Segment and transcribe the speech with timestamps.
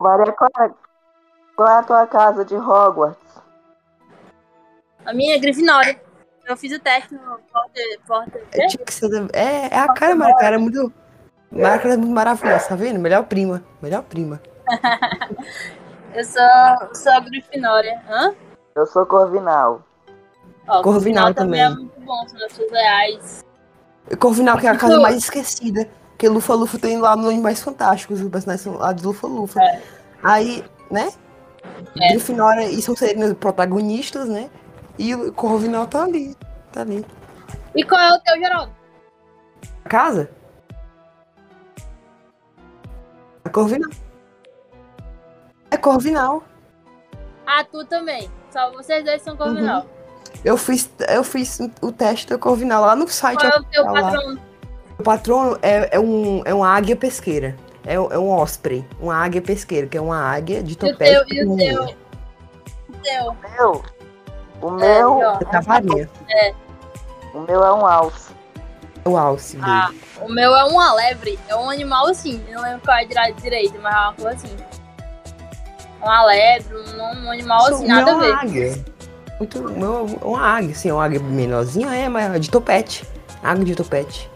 [0.00, 0.74] Maria Clara,
[1.56, 3.18] qual é a tua casa de Hogwarts?
[5.04, 6.00] A minha é Grifinória.
[6.46, 7.20] Eu fiz o teste no
[7.52, 7.80] Porta.
[8.06, 10.92] porta É, tinha que ser da- é, é a cara, Maria Clara é muito.
[11.50, 12.98] Maria Clara é muito maravilhosa, tá vendo?
[12.98, 13.62] Melhor prima.
[13.80, 14.40] Melhor prima.
[16.12, 18.02] Eu sou, sou a Grifinória.
[18.08, 18.34] Hã?
[18.74, 19.82] Eu sou Corvinal.
[20.66, 21.84] Ó, Corvinal também é também.
[21.84, 23.44] muito bom, são nossos leais.
[24.10, 25.88] E Corvinal, que é a casa Então- mais esquecida.
[26.20, 29.58] Porque Lufa Lufa tem lá nos mais fantásticos, os personagens são lá de Lufa Lufa.
[29.58, 29.80] É.
[30.22, 31.10] Aí, né?
[31.98, 32.08] É.
[32.10, 34.50] Grifinória e são seriam protagonistas, né?
[34.98, 36.36] E o Corvinal tá ali.
[36.70, 37.06] Tá ali.
[37.74, 38.70] E qual é o teu, Geraldo?
[39.82, 40.30] A casa?
[43.42, 43.90] É Corvinal.
[45.70, 46.42] É Corvinal.
[47.46, 48.30] Ah, tu também.
[48.50, 49.86] Só vocês dois são Corvinal.
[50.44, 53.40] Eu fiz, eu fiz o teste do Corvinal lá no site.
[53.40, 54.49] Qual é o teu lá.
[55.00, 55.52] Patrão?
[55.52, 57.56] O patrono é, é, um, é uma águia pesqueira.
[57.84, 58.84] É, é um osprey.
[59.00, 61.26] Uma águia pesqueira, que é uma águia de E o topete.
[61.26, 61.82] teu, e o teu?
[62.88, 63.36] O teu.
[63.58, 63.82] Meu,
[64.62, 65.38] o meu, ó.
[65.40, 66.10] É cavalinha.
[67.34, 68.32] o meu é um alce.
[69.04, 69.66] É o alce dele.
[69.70, 71.38] Ah, o meu é uma lebre.
[71.48, 72.44] É um animal assim.
[72.48, 74.56] Eu não lembro qual é dire- direito, mas é uma coisa assim.
[76.02, 78.34] Uma lebre, um, um animal Isso, assim, meu nada é a uma ver.
[78.34, 78.84] águia.
[79.38, 83.06] Muito, meu é uma águia, assim, é uma águia menorzinha, é, mas é de topete.
[83.42, 84.29] Águia de topete.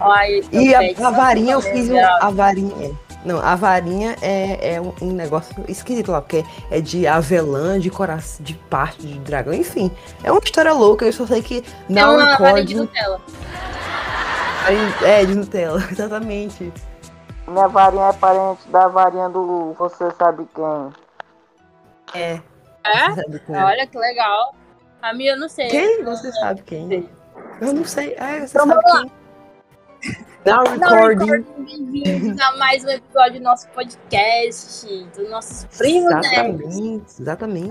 [0.00, 2.24] Ai, E a, a varinha eu fiz um, Geraldo.
[2.24, 2.86] a varinha.
[2.86, 3.08] é.
[3.24, 7.90] Não, a varinha é, é um, um negócio esquisito lá, porque é de avelã, de
[7.90, 9.90] coração, de parte de dragão, enfim.
[10.22, 12.74] É uma história louca, eu só sei que É não uma varinha de.
[12.76, 13.20] Nutella.
[15.02, 16.72] É, de Nutella, exatamente.
[17.46, 20.92] Minha varinha é parente da varinha do você sabe quem.
[22.14, 22.40] É.
[22.84, 23.10] É?
[23.10, 23.54] Você sabe quem?
[23.56, 23.64] é?
[23.64, 24.54] Olha que legal.
[25.02, 25.68] A minha eu não sei.
[25.68, 26.04] Quem?
[26.04, 27.08] Você sabe quem?
[27.60, 28.14] Eu não sei.
[28.18, 29.18] É, você Então sabe vamos quem?
[30.46, 31.30] Now Não, recording.
[31.30, 36.20] recording, bem-vindos a mais um episódio do nosso podcast, dos nossos primos, né?
[36.20, 37.68] Exatamente, exatamente.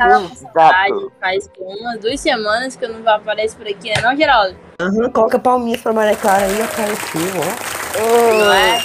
[1.19, 4.57] Faz umas duas semanas que eu não apareço por aqui, né não, Geraldo?
[4.81, 8.37] Aham, coloca palminhas pra Maria Clara aí, apareceu, ó.
[8.43, 8.77] Não Ei,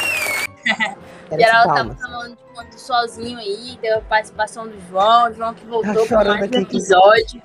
[1.33, 1.39] é?
[1.39, 2.01] Geraldo tava palmas.
[2.01, 6.07] falando de quanto sozinho aí, teve a participação do João, o João que voltou Tá
[6.07, 7.43] chorando mais um aqui, que- episódio.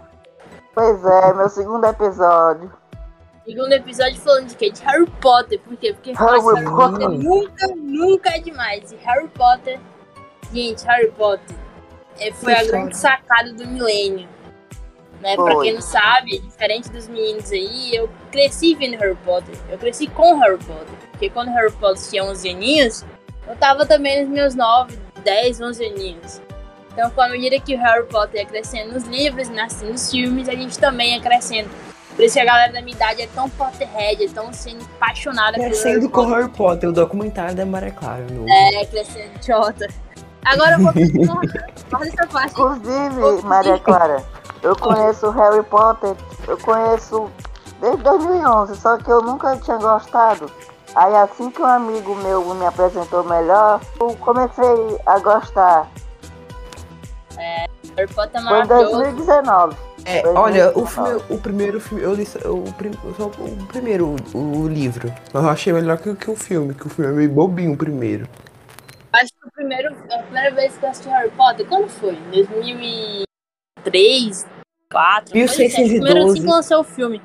[0.73, 2.71] Pois é, meu segundo episódio.
[3.47, 4.69] Segundo episódio falando de quê?
[4.69, 5.57] De Harry Potter.
[5.61, 5.93] Por quê?
[5.93, 7.09] Porque Harry Harry Potter Potter.
[7.09, 8.91] nunca, nunca é demais.
[8.91, 9.79] E Harry Potter,
[10.53, 11.55] gente, Harry Potter
[12.19, 14.27] é, foi a grande sacada do milênio.
[15.21, 15.37] Né?
[15.37, 19.55] Pra quem não sabe, diferente dos meninos aí, eu cresci vendo Harry Potter.
[19.69, 20.93] Eu cresci com Harry Potter.
[21.11, 23.05] Porque quando Harry Potter tinha 11 aninhos,
[23.47, 26.41] eu tava também nos meus 9, 10, 11 aninhos.
[26.91, 30.49] Então, com a medida que o Harry Potter ia crescendo nos livros, nascendo nos filmes,
[30.49, 31.69] a gente também ia crescendo.
[32.17, 35.51] Por isso que a galera da minha idade é tão Potterhead, é tão sendo apaixonada
[35.51, 36.25] pelo Harry Crescendo com.
[36.25, 38.25] Harry Potter, o documentário da Maria Clara.
[38.31, 38.49] No...
[38.49, 39.87] É, crescendo idiota.
[40.43, 40.93] Agora eu vou.
[40.93, 42.51] Guarda essa parte.
[42.53, 44.25] Inclusive, Maria Clara,
[44.63, 46.15] eu conheço Harry Potter,
[46.47, 47.29] eu conheço
[47.79, 50.51] desde 2011, só que eu nunca tinha gostado.
[50.95, 54.65] Aí assim que um amigo meu me apresentou melhor, eu comecei
[55.05, 55.87] a gostar.
[57.37, 59.03] Harry Potter é Foi em maravilhoso.
[59.03, 59.86] 2019.
[60.09, 63.27] É, Foi olha, o, muito filme, o primeiro filme, eu li só o, prim- só
[63.27, 65.13] o primeiro, o, o livro.
[65.33, 67.77] Mas eu achei melhor que, que o filme, que o filme é meio bobinho o
[67.77, 68.25] primeiro.
[69.11, 72.15] Acho que o primeiro, a primeira vez que eu assisti Harry Potter, quando foi?
[72.31, 74.45] 2003,
[74.89, 75.35] 2004?
[75.35, 75.99] 1612.
[75.99, 77.21] Primeiro assim que lançou o filme.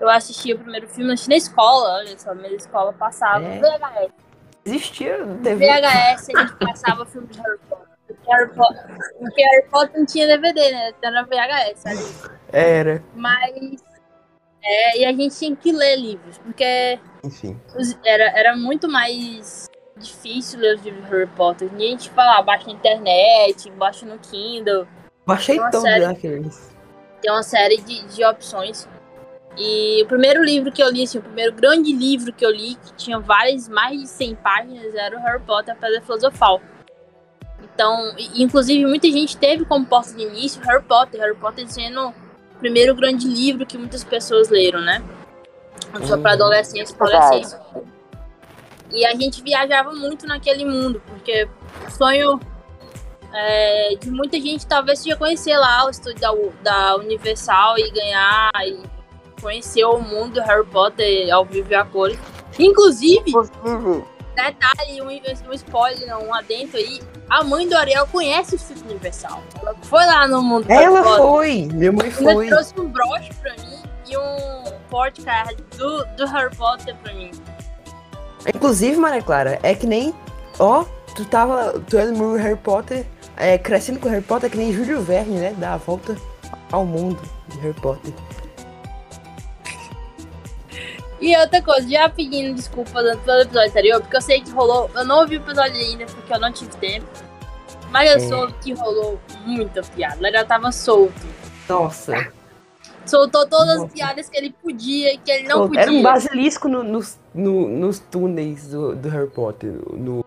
[0.00, 3.44] Eu assisti o primeiro filme, assisti na escola, olha só, minha escola passava.
[3.44, 3.58] É.
[3.58, 4.12] VHS.
[4.66, 5.66] Existia DVD.
[5.66, 7.73] VHS a gente passava filme de Harry Potter.
[8.24, 10.92] Porque Harry Potter, porque Harry Potter não tinha DVD, né?
[11.02, 12.38] Era VHS ali.
[12.52, 13.82] Era, Mas.
[14.66, 17.60] É, e a gente tinha que ler livros, porque enfim.
[17.76, 19.68] os- era, era muito mais
[19.98, 21.68] difícil ler os livros de Harry Potter.
[21.76, 24.86] E a gente falava, baixa na internet, baixa no Kindle.
[25.26, 26.04] Baixei todos série.
[26.06, 26.74] aqueles.
[27.20, 28.88] Tem uma série de, de opções.
[29.56, 32.74] E o primeiro livro que eu li, assim, o primeiro grande livro que eu li,
[32.76, 36.60] que tinha várias, mais de 100 páginas, era o Harry Potter, a Pedra Filosofal.
[37.74, 41.20] Então, inclusive, muita gente teve como porta de início Harry Potter.
[41.20, 42.14] Harry Potter sendo o
[42.60, 45.02] primeiro grande livro que muitas pessoas leram, né?
[46.06, 46.34] Só para Uhum.
[46.34, 47.56] adolescentes e adolescentes.
[48.92, 51.48] E a gente viajava muito naquele mundo, porque
[51.86, 52.40] o sonho
[53.32, 56.32] é, de muita gente talvez seja conhecer lá o estúdio da,
[56.62, 58.78] da Universal e ganhar e
[59.42, 62.16] conhecer o mundo do Harry Potter ao vivo e a cores.
[62.56, 64.04] Inclusive, Inclusive,
[64.34, 67.00] detalhe, um, um spoiler, não, um adentro aí,
[67.30, 69.42] a mãe do Ariel conhece o estúdio Universal.
[69.60, 71.22] Ela foi lá no mundo Ela Potter.
[71.22, 71.68] foi!
[71.72, 72.46] Minha mãe foi.
[72.48, 77.30] trouxe um broche pra mim e um porte card do, do Harry Potter pra mim.
[78.54, 80.14] Inclusive, Maria Clara, é que nem.
[80.58, 80.84] Ó,
[81.14, 81.80] tu tava.
[81.88, 85.54] Tu é no Harry Potter, é, crescendo com Harry Potter, que nem Júlio Verne, né?
[85.56, 86.16] Dá a volta
[86.70, 88.12] ao mundo de Harry Potter.
[91.26, 94.90] E outra coisa, já pedindo desculpa pelo episódio anterior, porque eu sei que rolou.
[94.94, 97.06] Eu não ouvi o episódio ainda porque eu não tive tempo.
[97.90, 98.20] Mas eu É.
[98.20, 100.16] soube que rolou muita piada.
[100.28, 101.14] Ele já tava solto.
[101.68, 102.30] Nossa.
[103.06, 103.86] Soltou todas Nossa.
[103.86, 105.80] as piadas que ele podia e que ele não podia.
[105.82, 110.24] Era um basilisco no- nos, no- nos túneis do, do Harry Potter, no,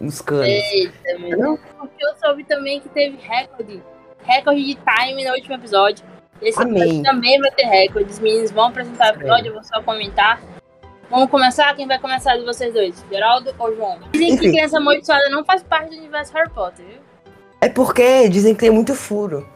[0.00, 0.46] nos canos.
[0.46, 1.18] Eita.
[1.36, 1.56] Não?
[1.78, 3.82] Porque eu soube também que teve recorde.
[4.24, 6.04] Recorde de time no último episódio.
[6.40, 7.02] Esse Amém.
[7.02, 8.10] também vai ter recorde.
[8.10, 10.40] Os meninos vão apresentar o episódio, eu vou só comentar.
[11.10, 11.74] Vamos começar?
[11.74, 13.02] Quem vai começar de vocês dois?
[13.10, 13.98] Geraldo ou João?
[14.12, 14.52] Dizem que Enfim.
[14.52, 16.98] Criança Amaldiçoada não faz parte do universo Harry Potter, viu?
[17.60, 19.48] É porque dizem que tem muito furo.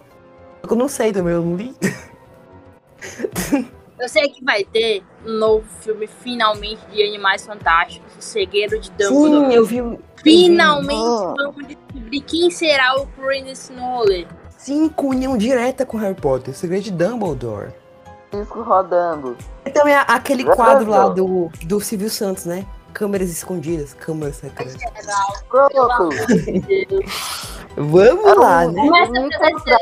[0.69, 1.75] Eu não sei também, eu não li.
[3.99, 8.13] Eu sei que vai ter um novo filme, finalmente, de Animais Fantásticos.
[8.19, 9.51] O Segredo de Dumbledore.
[9.51, 9.77] Sim, eu vi.
[9.77, 11.35] eu vi- Finalmente Oh.
[11.37, 14.27] vamos descobrir quem será o Credence no rolê.
[14.63, 17.73] Sim, com união direta com Harry Potter, o segredo de Dumbledore.
[18.31, 19.37] Disco rodando.
[19.67, 22.65] E também aquele Já quadro lá do, do Silvio Santos, né?
[22.93, 24.77] Câmeras escondidas, câmeras secretas.
[25.49, 26.11] Pronto.
[27.77, 28.83] Vamos Era lá, um- né?
[29.09, 29.79] Começa.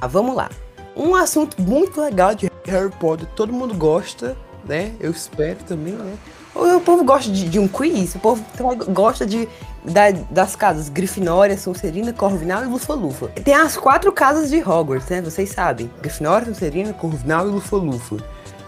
[0.00, 0.50] Ah, vamos lá.
[0.96, 4.92] Um assunto muito legal de Harry Potter, todo mundo gosta, né?
[4.98, 6.18] Eu espero também, né?
[6.52, 9.48] O, povo gosta de, de um quiz, o povo também gosta de,
[9.84, 13.28] da- das casas Grifinória, Sonserina, Corvinal e Lufa-Lufa.
[13.44, 15.20] Tem as quatro casas de Hogwarts, né?
[15.22, 15.90] Vocês sabem.
[16.00, 18.16] Grifinória, Sonserina, Corvinal e Lufa-Lufa.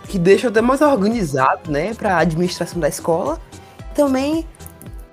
[0.08, 1.94] Que deixa até mais organizado, né?
[1.94, 3.40] Pra administração da escola.
[3.94, 4.46] Também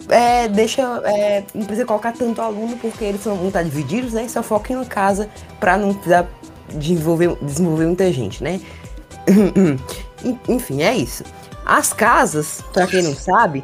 [0.09, 0.81] é, deixa.
[1.05, 4.27] é, não precisa colocar tanto aluno porque eles vão estar divididos, né?
[4.27, 5.29] Só foca em uma casa
[5.59, 6.27] pra não precisar
[6.69, 8.59] desenvolver, desenvolver muita gente, né?
[9.27, 9.79] En-
[10.47, 11.23] Enfim, é isso.
[11.65, 13.63] As casas, pra quem não sabe,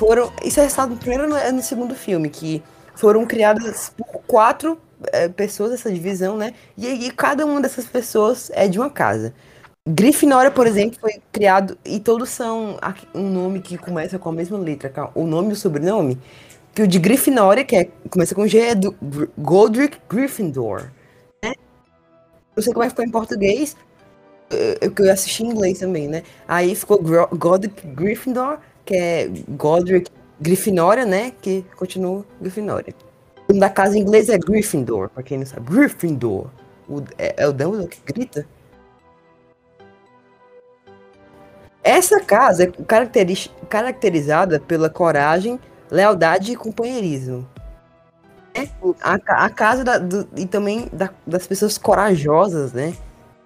[0.00, 0.32] foram.
[0.42, 2.62] Isso é ressaltado no primeiro e no segundo filme, que
[2.94, 4.80] foram criadas por quatro
[5.12, 6.54] é, pessoas dessa divisão, né?
[6.76, 9.34] E aí cada uma dessas pessoas é de uma casa.
[9.86, 12.78] Grifinória, por exemplo, foi criado e todos são
[13.14, 16.18] um nome que começa com a mesma letra, o nome e o sobrenome.
[16.74, 18.96] Que o de Grifinória, que é, começa com G, é do
[19.36, 20.90] Godric Gryffindor.
[21.42, 21.52] Né?
[22.56, 23.76] Não sei como é que ficou em português,
[24.80, 26.22] eu, que eu assisti em inglês também, né?
[26.46, 28.58] Aí ficou Godric Gryffindor,
[28.90, 30.10] que é Godric
[30.40, 31.32] Grifinória, né?
[31.40, 32.92] Que continua Grifinória.
[33.48, 35.70] O nome da casa em inglês é Gryffindor, pra quem não sabe.
[35.70, 36.48] Gryffindor.
[36.88, 38.44] O- é, é o Dumbledore que grita?
[41.84, 45.58] Essa casa é caracteri- caracterizada pela coragem,
[45.88, 47.46] lealdade e companheirismo.
[48.52, 48.68] É,
[49.00, 52.92] a, a casa da- do- e também da- das pessoas corajosas, né?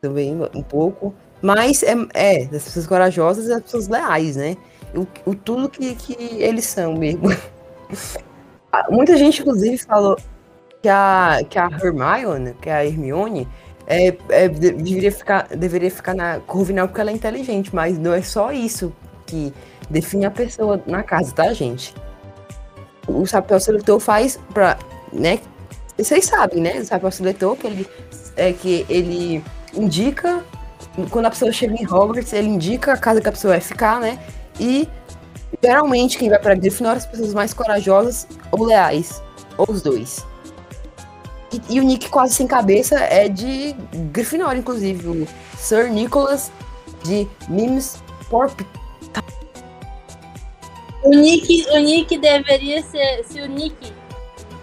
[0.01, 1.15] Também um pouco.
[1.43, 4.57] Mas é, é das pessoas corajosas e das pessoas leais, né?
[4.95, 7.29] O, o tudo que, que eles são mesmo.
[8.73, 10.17] Ah, Muita gente, inclusive, falou
[10.83, 13.47] que a, que a Hermione, que é a Hermione,
[13.87, 18.13] é, é, de- deveria, ficar, deveria ficar na Corvinal porque ela é inteligente, mas não
[18.13, 18.93] é só isso
[19.27, 19.55] que
[19.89, 21.95] define a pessoa na casa, tá, gente?
[23.07, 24.77] O chapéu seletor faz pra,
[25.13, 25.39] né?
[25.97, 26.81] Vocês sabem, né?
[26.81, 27.89] O chapéu seletor que ele,
[28.35, 30.43] é, que ele indica
[31.11, 34.01] quando a pessoa chega em Hogwarts, ele indica a casa que a pessoa vai ficar,
[34.01, 34.19] né?
[34.59, 34.89] E
[35.63, 39.23] geralmente quem vai pra Grifinória são as pessoas mais corajosas ou leais,
[39.57, 40.25] ou os dois.
[41.53, 43.75] E, e o Nick quase sem cabeça é de
[44.13, 45.07] Grifinória, inclusive.
[45.09, 46.51] O Sir Nicholas
[47.05, 48.61] de Mims Porp.
[51.05, 53.25] O Nick, o Nick deveria ser.
[53.25, 53.93] Se o Nick.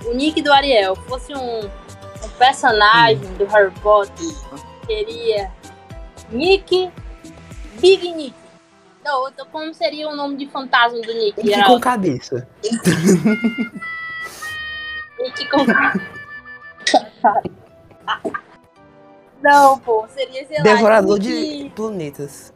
[0.06, 4.26] O Nick do Ariel fosse um, um personagem do Harry Potter,
[4.88, 5.52] seria
[6.32, 6.92] Nick
[7.80, 8.41] Big Nick.
[9.04, 11.38] Não, outro- como seria o nome de fantasma do Nick?
[11.38, 11.74] Nick Geraldo?
[11.76, 12.48] com cabeça.
[15.20, 15.66] Nick com.
[19.42, 20.64] Não, pô, seria, sei lá.
[20.64, 22.54] Devorador Nick- de planetas.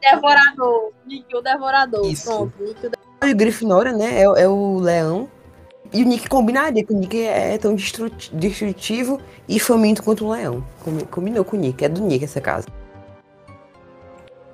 [0.00, 0.92] Devorador.
[1.06, 2.06] Nick o Devorador.
[2.06, 2.24] Isso.
[2.24, 5.28] Pronto, Nick o E o Grifinória, né, é, é o leão.
[5.92, 10.30] E o Nick combinaria, que o Nick é tão destru- destrutivo e faminto quanto o
[10.30, 10.62] leão.
[10.84, 12.66] Combi- Combinou com o Nick, é do Nick essa casa.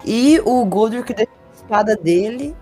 [0.04, 2.54] E o Godric deixa a espada dele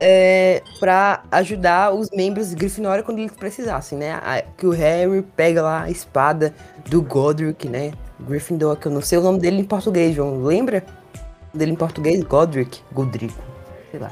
[0.00, 4.14] é, pra ajudar os membros de Grifinória quando eles precisassem, né?
[4.14, 6.54] A- que o Harry pega lá a espada
[6.88, 7.92] do Godric, né?
[8.20, 10.42] Gryffindor, que eu não sei o nome dele em português, João.
[10.42, 10.84] Lembra?
[11.54, 12.22] Dele em português?
[12.24, 12.82] Godric.
[12.92, 13.40] Godrico.
[13.90, 14.10] Sei lá.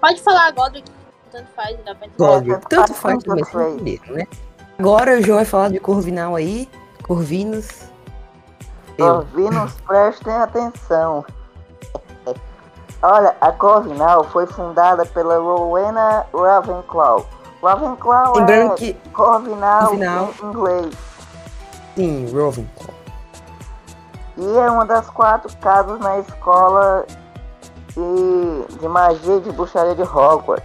[0.00, 0.72] Pode falar agora,
[1.30, 2.16] tanto faz, dá pra entender.
[2.18, 2.68] Godric.
[2.68, 4.26] tanto faz, também, entenderam, né?
[4.78, 6.68] Agora o João vai falar de Corvinal aí.
[7.02, 7.68] Corvinos.
[8.98, 9.14] Eu.
[9.14, 11.24] Corvinos, prestem atenção.
[13.02, 17.26] Olha, a Corvinal foi fundada pela Rowena Ravenclaw.
[17.60, 18.94] Ravenclaw Lembrando é que.
[19.12, 20.28] Corvinal, Corvinal.
[20.40, 20.94] em inglês.
[21.96, 22.94] Sim, Ravenclaw.
[24.36, 27.04] E é uma das quatro casas na escola
[27.96, 30.64] e de magia e de bruxaria de Hogwarts.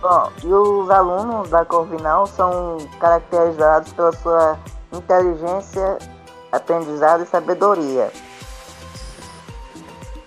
[0.00, 4.58] Bom, e os alunos da Corvinal são caracterizados pela sua
[4.92, 5.98] inteligência,
[6.50, 8.10] aprendizado e sabedoria.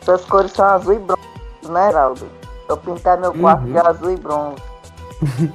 [0.05, 1.21] Suas cores são azul e bronze,
[1.69, 2.29] né, Geraldo?
[2.69, 3.71] Eu pintar meu quarto Uhum.
[3.71, 4.61] de azul e bronze.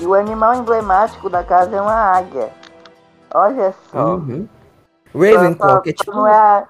[0.00, 2.52] e o animal emblemático da casa é uma águia.
[3.32, 4.16] Olha só.
[4.16, 4.48] Uhum.
[5.14, 6.12] Ravenclaw, que é só, tipo.
[6.16, 6.68] não é, a-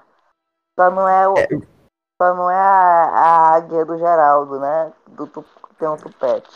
[0.79, 1.35] só não é o,
[2.21, 4.93] só não é a, a águia do Geraldo, né?
[5.09, 5.27] Do
[5.79, 6.51] tem um tupete.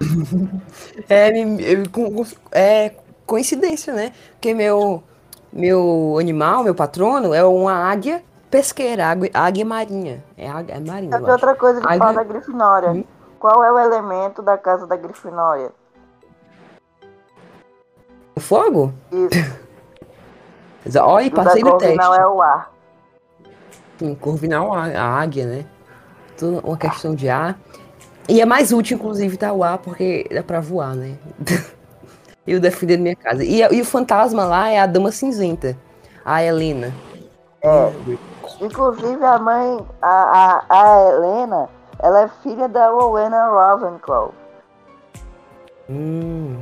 [1.08, 1.30] É,
[1.92, 2.90] com- é
[3.24, 4.12] coincidência, né?
[4.32, 5.02] Porque meu,
[5.52, 10.24] meu animal, meu patrono, é uma águia pesqueira, águia, águia marinha.
[10.36, 11.16] É, águia, é marinha.
[11.16, 11.30] Acho.
[11.30, 12.90] outra coisa que Águia- fala da Grifinória.
[12.90, 13.04] Uhum.
[13.38, 15.70] Qual é o elemento da casa da Grifinória?
[18.36, 18.92] O fogo?
[19.10, 20.98] Isso.
[21.00, 21.96] Olha, passei no teste.
[21.96, 22.72] Corvinal é o ar.
[23.98, 25.66] Sim, Corvinal, a, a águia, né?
[26.36, 27.58] Tudo uma questão de ar.
[28.28, 31.16] E é mais útil, inclusive, tá o ar, porque dá pra voar, né?
[32.46, 33.44] Eu defender minha casa.
[33.44, 35.76] E, e o fantasma lá é a Dama Cinzenta,
[36.24, 36.92] a Helena.
[37.62, 37.92] É.
[38.60, 41.68] Inclusive a mãe, a, a, a Helena,
[42.00, 44.32] ela é filha da Rowena Ravenclaw.
[45.88, 46.56] Hum.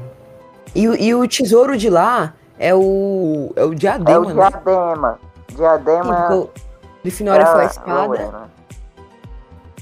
[0.75, 4.35] E, o- e o tesouro de lá é o, é o É diadema, o né?
[4.51, 5.19] diadema.
[5.49, 6.51] Sim, Diadema porque o
[7.03, 8.51] Grifinória foi a é espada Rowena.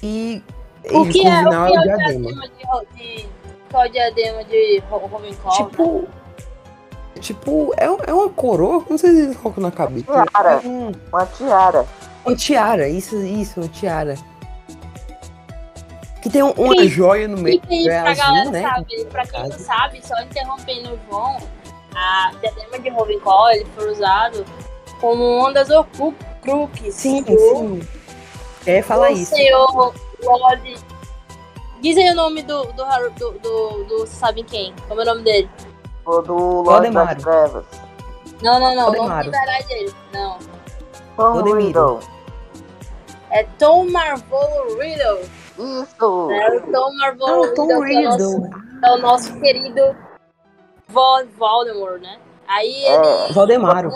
[0.02, 0.42] e,
[0.92, 2.30] O que é, o é é o o diadema.
[2.30, 3.28] diadema de, de.
[3.70, 5.56] Qual é o diadema de Ro- Ravenclaw?
[5.56, 6.08] Tipo,
[7.20, 10.06] tipo é, é uma coroa, não sei se eles colocam na cabeça.
[10.06, 10.60] Tiara.
[10.64, 11.86] É um- Uma tiara.
[12.24, 14.14] Uma tiara, isso, isso, uma tiara.
[16.22, 18.62] Que tem um- uma Que- joia no meio, Fica aí é pra azul, galera né?
[18.62, 19.04] saber.
[19.06, 21.36] Pra quem não sabe, só interrompendo o João,
[21.94, 24.44] a diadema de Ravenclaw ele foi usado
[25.00, 27.80] como uma das Horcruxes Sim, sim.
[28.66, 29.34] É, fala do isso.
[29.34, 30.74] senhor Lord...
[31.80, 32.84] Diz aí o nome do, do,
[33.18, 34.74] do, do, do- Sabe quem?
[34.88, 35.50] Como é o nome dele?
[36.04, 37.64] O do Lorde das Trevas.
[38.42, 38.88] Não, não, não.
[38.88, 39.24] O nome Valdemar.
[39.24, 39.94] de verdade dele.
[40.12, 40.38] Não.
[41.16, 41.42] Tom.
[41.56, 42.00] Riddle.
[43.30, 45.20] É Tom Marvolo Riddle.
[45.58, 46.30] Isso.
[46.32, 48.60] É o Tom Marvolo Ah, Tom Riddle, que é o nosso Riddle.
[48.84, 49.96] é o nosso querido
[50.88, 52.18] Vo- Voldemort, né?
[52.46, 53.24] Aí É.
[53.24, 53.90] ele, Valdemaro.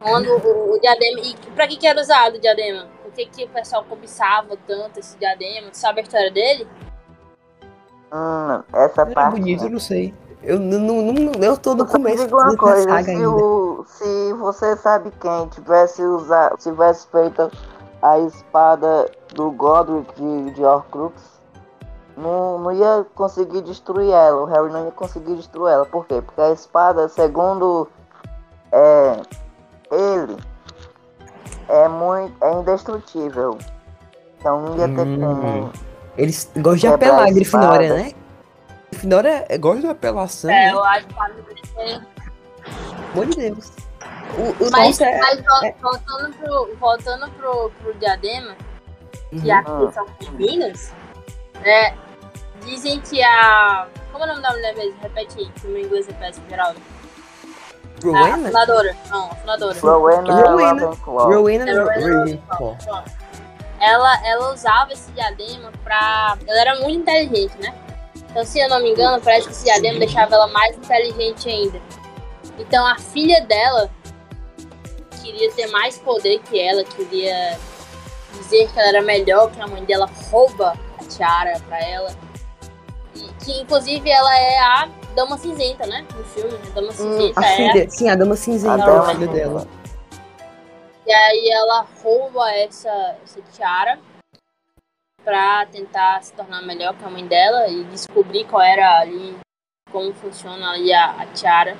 [0.00, 1.20] Quando o, o diadema.
[1.20, 2.86] E pra que, que era usado o diadema?
[3.16, 5.70] Que, que o pessoal cobiçava tanto esse diadema?
[5.70, 6.68] Tu sabe a história dele?
[8.12, 9.30] Hum, essa Era parte.
[9.40, 9.66] bonito, né?
[9.68, 10.14] eu não sei.
[10.42, 13.10] Eu, não, não, não- eu tô no Eu começo digo uma da coisa, saga se,
[13.10, 13.28] ainda.
[13.30, 17.50] o, se você sabe quem tivesse usado, tivesse feito
[18.02, 21.40] a espada do Godric de, de Horcrux,
[22.16, 25.86] não, não ia conseguir destruir ela, o Harry não ia conseguir destruir ela.
[25.86, 26.20] Por quê?
[26.22, 27.88] Porque a espada, segundo
[28.70, 29.20] é,
[29.90, 30.36] ele,
[31.68, 33.58] é muito é indestrutível.
[34.38, 35.20] Então não ia ter Hum.
[35.20, 35.72] como.
[36.16, 38.12] Eles gostam de Quebrar apelar a a Grifinória, né?
[38.90, 40.72] Grifinória é- gosta de apelação, É, né?
[40.72, 43.72] eu acho que faz muito Pelo amor de Deus.
[44.38, 45.18] O, o Mas, nosso é...
[45.18, 48.54] mas vol- voltando, pro, voltando pro, pro diadema,
[49.30, 49.56] que Uhum.
[49.56, 50.92] aqui são femininas,
[51.62, 51.94] né?
[52.64, 53.86] Dizem que a.
[54.10, 54.96] Como é o nome da mulher mesmo?
[55.00, 56.80] Repete aí, que o meu inglês é péssimo, Geraldo.
[58.02, 58.46] Rowena?
[58.48, 58.96] fundadora.
[59.08, 59.80] Não, a fundadora.
[59.80, 60.86] Rowena Rowena.
[61.04, 62.76] Rowena É, Rowena Ravenclaw.
[63.78, 66.36] Ela, ela usava esse diadema pra.
[66.46, 67.74] Ela era muito inteligente, né?
[68.30, 71.80] Então, se eu não me engano, parece que esse diadema deixava ela mais inteligente ainda.
[72.58, 73.90] Então, a filha dela
[75.22, 77.58] queria ter mais poder que ela, queria
[78.34, 82.10] dizer que ela era melhor, que a mãe dela rouba a tiara pra ela.
[83.14, 86.06] E que, inclusive, ela é a Dama Cinzenta, né?
[86.14, 89.04] No filme, a Dama Cinzenta A é filha, sim, a dama cinzenta, A é dama
[89.06, 89.32] filha cinzenta.
[89.32, 89.66] dela.
[91.06, 93.98] E aí ela rouba essa, essa tiara
[95.24, 99.36] pra tentar se tornar melhor que a mãe dela e descobrir qual era ali,
[99.90, 101.76] como funciona ali a, a tiara.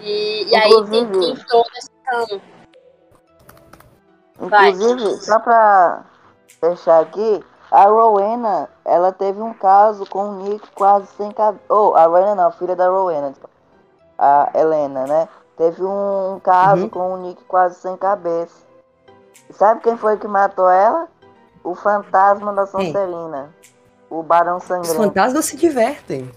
[0.00, 2.42] E, e aí tem, Inclusive- tem toda essa trama.
[4.38, 4.70] Vai.
[4.70, 6.04] Inclusive, só pra
[6.60, 11.64] fechar aqui, a Rowena, ela teve um caso com o Nick quase sem cabeça.
[11.68, 13.32] Oh, a Rowena não, filha da Rowena.
[14.18, 15.28] A Helena, né?
[15.56, 16.88] Teve um caso Uhum.
[16.90, 18.64] com o Nick quase sem cabeça.
[19.50, 21.08] Sabe quem foi que matou ela?
[21.64, 22.66] O fantasma da?
[22.66, 23.50] Sonserina.
[24.08, 24.94] O Barão Os Sangrento.
[24.96, 26.30] fantasmas se divertem.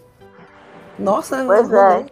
[0.98, 1.88] Nossa, Pois é.
[1.98, 2.12] ler.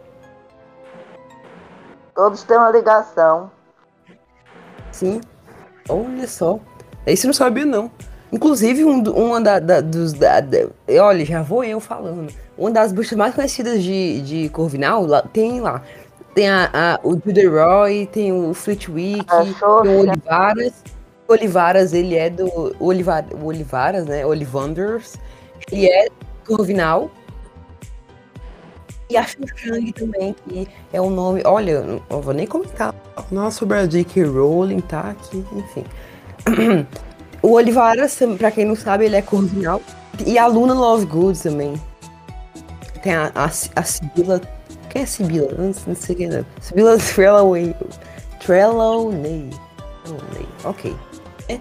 [2.15, 3.51] Todos têm uma ligação.
[4.91, 5.21] Sim.
[5.89, 6.59] Olha só.
[7.05, 7.91] Esse não sabia, não.
[8.31, 10.13] Inclusive, um, uma da, da, dos.
[10.13, 10.67] Da, da,
[11.01, 12.34] olha, já vou eu falando.
[12.57, 15.81] Uma das buscas mais conhecidas de, de Corvinal lá, tem lá.
[16.36, 20.74] Tem a, a, o Judy Roy, tem o Fleetwick, A tem o Olivaras.
[21.27, 22.46] O Olivaras, ele é do.
[22.79, 24.25] O, Olivar, o Olivaras, né?
[24.25, 25.15] Olivanders.
[25.72, 26.07] Ele é
[26.46, 27.10] Corvinal.
[29.10, 31.41] E a Xuxang também, que é um nome.
[31.46, 32.93] Olha, eu não vou nem comentar.
[33.31, 34.24] Nossa, sobre a J.K.
[34.25, 35.86] Rowling, tá aqui, enfim.
[37.41, 39.82] O Olivaras, pra quem não sabe, ele é Corvinal.
[40.25, 41.79] E a Luna Lovegood também.
[43.03, 44.41] Tem a, a, a Sibila.
[44.89, 45.51] Quem é Sibila?
[45.58, 46.44] Não, não sei quem é.
[46.60, 47.75] Sibila Trelawney.
[48.39, 49.50] Trelawney.
[50.63, 50.96] Ok.
[51.50, 51.60] É.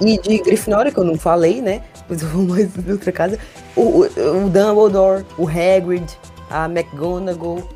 [0.00, 1.82] E de Grifinória, que eu não falei, né?
[2.08, 3.38] Mas eu vou mais de outra casa.
[3.76, 6.04] O, o, o Dumbledore, o Hagrid,
[6.50, 7.68] a McGonagall,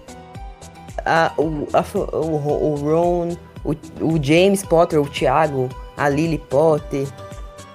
[1.05, 1.85] a, o, a,
[2.17, 3.71] o, o Ron, o,
[4.05, 7.07] o James Potter, o Thiago, a Lily Potter,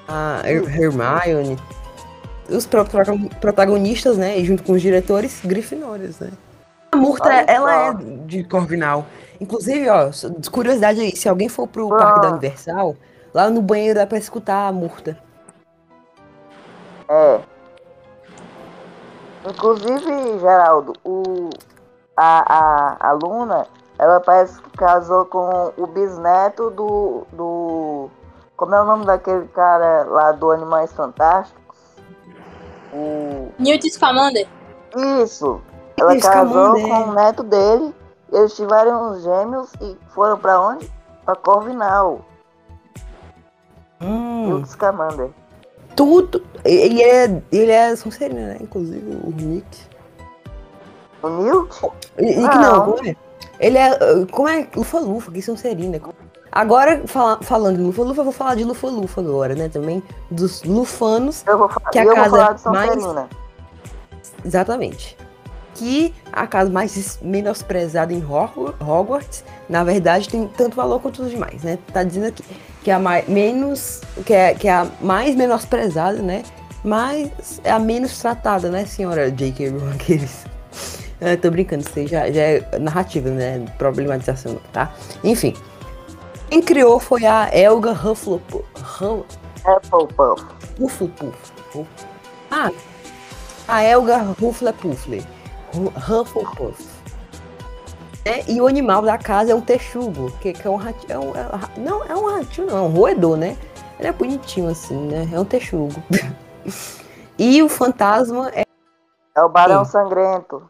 [0.07, 1.57] a Her- Hermione.
[2.49, 3.07] Os próprios
[3.41, 4.37] protagonistas, né?
[4.39, 6.31] E junto com os diretores, Grifinórias, né?
[6.93, 7.93] A Murta, Olha ela é
[8.25, 9.05] de Corvinal.
[9.41, 10.09] Inclusive, ó,
[10.51, 11.97] curiosidade aí, se alguém for pro Ah.
[11.97, 12.95] Parque da Universal,
[13.33, 15.17] lá no banheiro dá pra escutar a Murta.
[17.09, 17.39] É.
[19.49, 21.49] Inclusive, Geraldo, o,
[22.15, 22.53] a,
[22.99, 23.65] a, a Luna,
[23.99, 28.09] ela parece que casou com o bisneto do, do.
[28.55, 31.77] Como é o nome daquele cara lá do Animais Fantásticos?
[32.93, 33.49] O.
[33.59, 34.47] Newt Scamander.
[35.23, 35.61] Isso!
[35.99, 36.87] Ela Isso, casou Scamander.
[37.05, 37.95] com o neto dele,
[38.31, 40.91] eles tiveram uns gêmeos e foram pra onde?
[41.25, 42.21] Pra Corvinal.
[44.01, 45.29] Hum, Newt Scamander.
[45.95, 46.43] tudo.
[46.63, 47.41] Ele é.
[47.51, 48.57] Ele é Sonserina, né?
[48.61, 49.87] Inclusive o Nick.
[51.23, 51.81] O Newt?
[52.19, 52.61] Nick Não.
[52.61, 53.15] não, como é?
[53.59, 53.91] Ele é.
[53.93, 54.67] uh, Como é?
[54.75, 55.99] Lufa Lufa, que Sonserina.
[56.51, 59.69] Agora, fala- falando de Lufa Lufa, eu vou falar de Lufa Lufa agora, né?
[59.69, 61.43] Também dos Lufanos.
[61.45, 63.29] Eu vou, Que a eu vou casa falar de mais- Sonserina.
[64.45, 65.17] Exatamente.
[65.75, 71.29] Que a casa mais menosprezada em Hogw- Hogwarts, na verdade, tem tanto valor quanto os
[71.29, 71.77] demais, né?
[71.93, 72.43] Tá dizendo aqui
[72.83, 76.41] que é a mais, menos, que é, que é a mais menosprezada, né?
[76.83, 79.69] Mas é a menos tratada, né, senhora J.K.
[79.69, 80.27] Rowling?
[81.19, 83.65] Eu tô brincando, isso aí já, já é narrativa, né?
[83.77, 84.93] Problematização, tá?
[85.23, 85.55] Enfim.
[86.49, 88.63] Quem criou foi a Elga Hufflepuff.
[89.01, 89.25] Hu-
[89.65, 90.45] Hufflepuff.
[90.79, 91.87] Hufflepuff.
[92.51, 92.71] Ah,
[93.67, 95.25] a Elga Hufflepuff.
[95.73, 96.85] Hu- Hufflepuff.
[98.23, 101.11] É, e o animal da casa é um texugo, que, que é um ratinho.
[101.11, 103.57] É um, é não, é um ratinho, não, é um roedor, né?
[103.97, 105.27] Ele é bonitinho assim, né?
[105.33, 105.95] É um texugo.
[107.39, 108.63] e o fantasma é.
[109.35, 109.83] É o Barão.
[109.85, 110.69] Sangrento.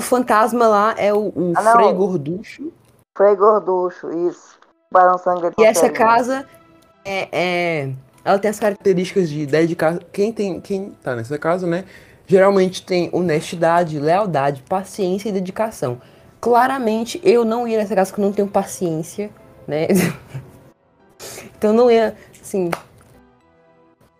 [0.00, 1.72] O fantasma lá é o, o Ah.
[1.72, 2.72] Frei Gorducho.
[3.16, 4.56] Frei Gorducho, isso.
[4.90, 5.54] Barão Sangrento.
[5.58, 6.46] E essa casa
[7.04, 7.92] é, é-
[8.24, 10.00] Ela tem as características de dedicação.
[10.12, 10.60] Quem tem.
[10.60, 11.84] Quem tá nessa casa, né?
[12.26, 16.00] Geralmente tem honestidade, lealdade, paciência e dedicação.
[16.40, 19.30] Claramente, eu não ia nessa casa porque eu não tenho paciência,
[19.66, 19.86] né?
[21.56, 22.70] então não ia, assim.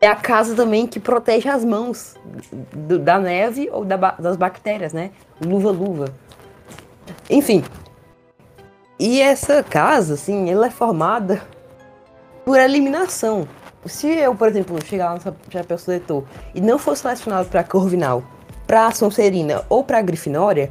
[0.00, 2.16] É a casa também que protege as mãos
[2.72, 5.10] do- da neve ou da das bactérias, né?
[5.40, 6.06] Luva-luva.
[7.30, 7.64] Enfim.
[8.98, 11.42] E essa casa, assim, ela é formada
[12.44, 13.46] por eliminação.
[13.84, 18.22] Se eu, por exemplo, chegar lá no Chapéu Seletor e não for selecionado para Corvinal,
[18.66, 20.70] para Sonserina ou para Grifinória,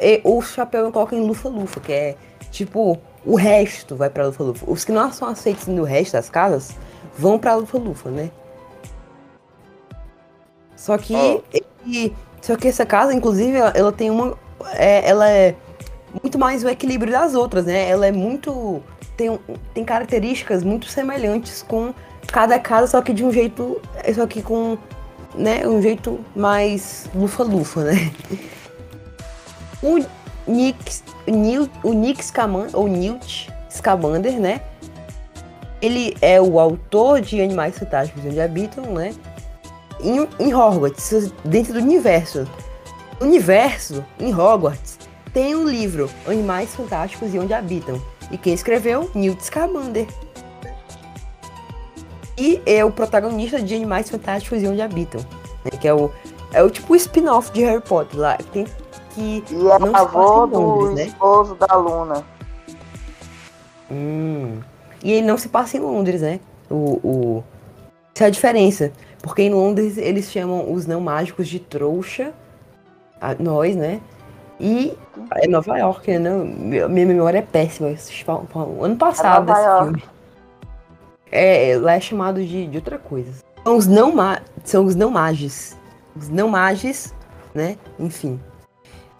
[0.00, 2.16] e- o chapéu eu coloco em Lufa-Lufa, que é
[2.50, 4.64] tipo, o resto vai para Lufa-Lufa.
[4.68, 6.72] Os que não são aceitos no resto das casas
[7.16, 8.30] vão para Lufa-Lufa, né?
[10.82, 11.14] Só que,
[11.86, 14.36] e- só que essa casa, inclusive, ela, ela tem uma.
[14.74, 15.54] é, ela é
[16.20, 17.88] muito mais o equilíbrio das outras, né?
[17.88, 18.82] Ela é muito.
[19.16, 19.38] Tem,
[19.72, 21.94] tem características muito semelhantes com
[22.26, 23.80] cada casa, só que de um jeito.
[24.12, 24.76] Só que com.
[25.36, 28.12] Né, um jeito mais lufa-lufa, né?
[29.80, 29.98] O
[30.46, 31.02] Nick,
[31.82, 34.60] o Nick Scamander, ou Newt Scamander, né?
[35.80, 39.12] Ele é o autor de Animais Fantásticos onde habitam, né?
[40.02, 42.46] Em, em Hogwarts, dentro do universo.
[43.20, 44.98] No universo, em Hogwarts,
[45.32, 48.00] tem um livro, Animais Fantásticos e Onde Habitam.
[48.30, 49.10] E quem escreveu?
[49.14, 50.06] Newt Scamander.
[52.36, 55.20] E é o protagonista de Animais Fantásticos e Onde Habitam.
[55.64, 56.10] né, Que é o,
[56.52, 58.36] é o tipo spin-off de Harry Potter lá.
[58.52, 58.66] Tem,
[59.14, 61.04] que E é não avô do Londres, né?
[61.04, 62.24] esposo da Luna.
[63.90, 64.58] Hum.
[65.04, 66.40] E ele não se passa em Londres, né?
[66.70, 67.44] O, o...
[68.14, 68.92] Essa é a diferença.
[69.22, 72.32] Porque em Londres eles chamam os não mágicos de trouxa.
[73.20, 74.00] a- nós, né?
[74.58, 74.96] E
[75.36, 76.30] é Nova York, né?
[76.88, 77.88] Minha memória é péssima.
[78.80, 79.84] Ano passado Nova esse York.
[79.84, 80.02] filme.
[81.30, 83.30] É, lá é chamado de, de outra coisa.
[83.64, 84.12] São os não
[84.64, 85.76] são os não magis.
[86.16, 87.14] Os não magis,
[87.54, 87.76] né?
[87.98, 88.40] Enfim.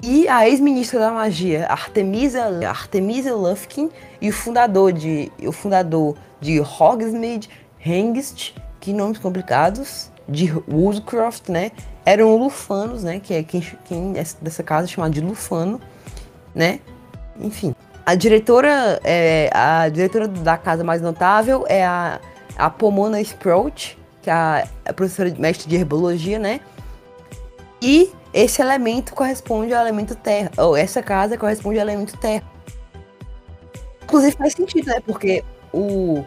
[0.03, 3.89] E a ex-ministra da magia, Artemisa, Artemisa Lufkin,
[4.21, 7.49] e o fundador de o fundador de Hogsmeade,
[7.85, 11.71] Hengist, que nomes complicados, de Woodcroft, né?
[12.05, 13.21] Eram lufanos, né?
[13.21, 15.81] Que é quem, quem é dessa casa chamado de lufano,
[16.53, 16.81] né?
[17.39, 17.75] Enfim.
[18.05, 22.21] A diretora, é, a diretora da casa mais notável é a,
[22.57, 26.61] a Pomona Sprout, que é a, a professora de mestre de herbologia, né?
[27.81, 30.51] E esse elemento corresponde ao elemento terra.
[30.57, 32.43] Ou essa casa corresponde ao elemento terra.
[34.03, 35.01] Inclusive faz sentido, né?
[35.07, 36.25] Porque o,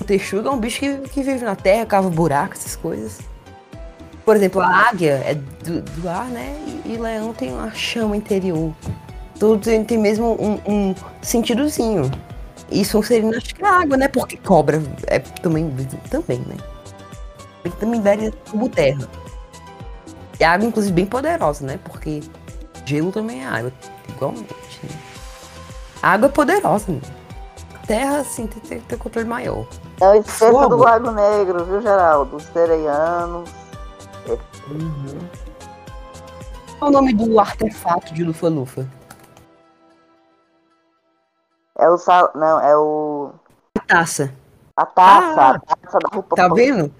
[0.00, 3.20] o texuga é um bicho que, que vive na terra, cava buraco, essas coisas.
[4.24, 6.56] Por exemplo, a águia é do, do ar, né?
[6.84, 8.72] E, e leão tem uma chama interior.
[9.38, 12.10] Tudo tem, tem mesmo um, um sentidozinho.
[12.70, 14.08] E Sonserina acho que é água, né?
[14.08, 15.70] Porque cobra é também,
[16.10, 16.56] também né?
[17.64, 19.08] Ele também daria como terra.
[20.40, 21.78] E a água, inclusive, bem poderosa, né?
[21.84, 22.22] Porque
[22.86, 23.72] gelo também é água,
[24.08, 24.54] igualmente.
[24.82, 24.88] Né?
[26.02, 27.00] A água é poderosa, né?
[27.86, 29.66] Terra, assim, tem ter controle maior.
[30.00, 30.68] Não esqueça Fogo.
[30.68, 32.36] do Lago Negro, viu, Geraldo?
[32.36, 33.48] Os sereianos.
[36.78, 38.86] Qual é o nome do artefato de Lufa-Lufa?
[41.78, 42.30] É o sal.
[42.34, 43.32] Não, é o.
[43.76, 44.32] A taça.
[44.76, 45.50] A taça, Ah!
[45.50, 46.36] a taça da roupa.
[46.36, 46.92] Tá vendo?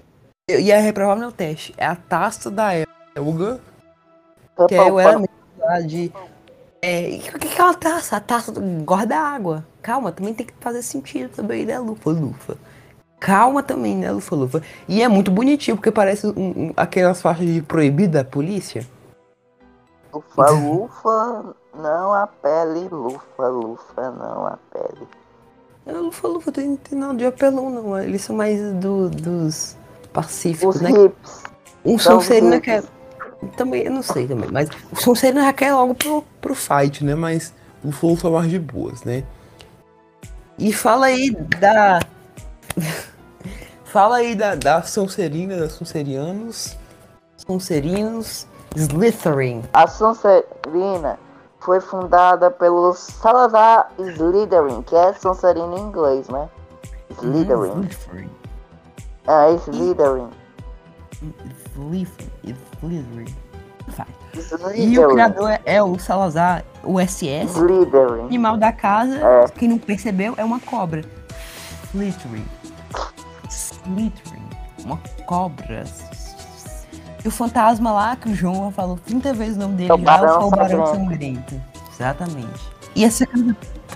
[0.47, 1.73] Eu ia reprovar meu teste.
[1.77, 2.71] É a taça da
[3.15, 3.59] Elga,
[4.67, 6.11] que é o elemento lá de.
[6.81, 8.15] É, o que é uma taça?
[8.17, 9.65] A taça do guarda-água.
[9.81, 12.57] Calma, também tem que fazer sentido também, né, Lufa-Lufa?
[13.25, 14.61] Calma também, né, Lufa-Lufa?
[14.87, 18.85] E é muito bonitinho, porque parece um- aquelas faixas de proibida da polícia.
[20.13, 22.87] Lufa, lufa, não a pele.
[22.87, 25.07] Lufa, lufa, não a pele.
[25.87, 27.97] É, Lufa-Lufa tem, tem nada de apelão, não.
[27.97, 29.75] Eles são mais do- dos
[30.13, 30.91] pacíficos, Os né?
[30.91, 31.43] hips.
[31.83, 32.83] Um São Sonserina quer.
[33.57, 37.15] Também, eu não sei também, mas o Sonserina já quer logo pro, pro fight, né?
[37.15, 37.51] Mas
[37.83, 39.23] o Flow foi mais de boas, né?
[40.59, 41.99] E fala aí da.
[43.95, 46.75] Fala aí da, da Sonserina, da Sonserianos.
[47.37, 48.45] Sonserinos.
[48.75, 49.63] Slytherin.
[49.71, 51.17] A Sonserina
[51.61, 56.49] foi fundada pelo Salazar Slytherin, que é Sonserina em inglês, né?
[57.09, 57.87] Slytherin.
[57.87, 58.29] Slytherin.
[59.27, 60.29] É, Slytherin.
[61.73, 62.57] Slytherin.
[62.81, 63.35] Slytherin.
[63.87, 64.75] Vai.
[64.75, 67.53] E o criador é, é o Salazar, o SS.
[67.53, 68.25] Slytherin.
[68.25, 69.45] animal da casa, É.
[69.57, 71.01] quem não percebeu, é uma cobra.
[71.93, 72.45] Slytherin.
[73.85, 74.49] Slytherin.
[74.83, 75.83] Uma cobra.
[77.23, 79.97] E o fantasma lá, que o João falou 30 vezes o nome dele, É o
[79.97, 81.61] já é Barão o Barão Sangrento.
[81.91, 82.71] Exatamente.
[82.95, 83.55] E essa casa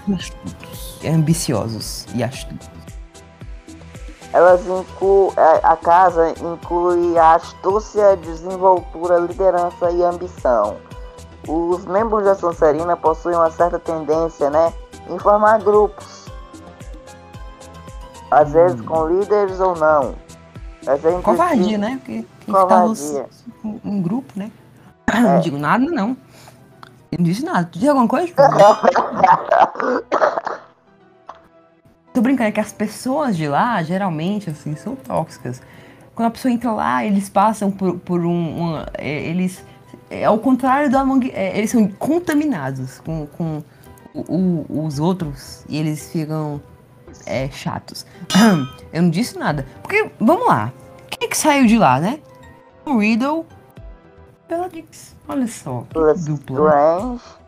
[0.10, 2.70] é astutos, é ambiciosos e astutos.
[4.34, 10.78] Elas incluem, a casa inclui a astúcia, desenvoltura, liderança e ambição.
[11.48, 14.74] Os membros da Sonserina possuem uma certa tendência, né,
[15.10, 16.19] em formar grupos.
[18.32, 20.16] Às vezes com líderes ou não.
[20.88, 22.00] É Covardia, né?
[22.04, 23.26] Porque quem tá Covardia.
[23.64, 24.52] no um grupo, né?
[25.14, 26.16] Não digo nada, não.
[27.12, 27.66] Eu não disse nada.
[27.72, 28.32] Tu disse alguma coisa?
[32.14, 35.62] Tô brincando, é que as pessoas de lá, geralmente, assim, são tóxicas.
[36.16, 38.58] Quando a pessoa entra lá, eles passam por, por um.
[38.58, 39.64] uma- é, eles.
[40.10, 41.32] É ao contrário do Among.
[41.34, 43.64] é, eles são contaminados com, com
[44.14, 46.60] o- o- os outros e eles ficam
[47.26, 48.06] é, chatos.
[48.94, 49.66] Eu não disse nada.
[49.82, 50.74] Porque, vamos lá.
[51.10, 52.20] Quem é que saiu de lá, né?
[52.86, 53.46] O Riddle.
[54.48, 55.16] Bellatrix.
[55.28, 55.86] Olha só.
[56.26, 57.16] Dupla.
[57.16, 57.40] Strange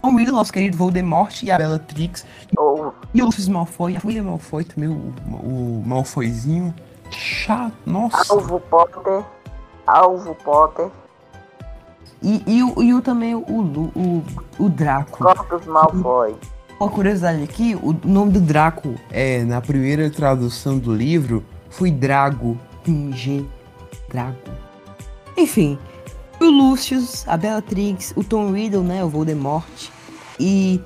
[0.00, 2.24] Tom Riddle, nosso querido Voldemort e a Bellatrix.
[2.56, 5.12] ou E o Lucius Malfoy, a família Malfoy também, o,
[5.42, 6.74] o Malfoyzinho.
[7.10, 8.32] Chato, nossa.
[8.32, 9.24] Alvo Potter.
[9.86, 10.88] Alvo Potter.
[12.22, 14.24] E, e, o, e o também o, o,
[14.58, 15.18] o Draco.
[15.18, 16.36] Corpus Malfoy.
[16.80, 22.56] Uma curiosidade aqui, o nome do Draco é, na primeira tradução do livro, foi Drago,
[22.84, 23.44] com G,
[24.08, 24.36] Drago.
[25.36, 25.76] Enfim,
[26.40, 29.88] o Lucius, a Bellatrix, o Tom Riddle, né, o Voldemort,
[30.38, 30.80] e